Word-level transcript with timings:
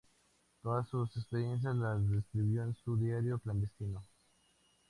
Todas 0.63 0.89
sus 0.89 1.15
experiencias 1.15 1.75
las 1.75 2.09
describió 2.09 2.63
en 2.63 2.73
su 2.73 2.97
"Diario 2.97 3.37
clandestino". 3.37 4.03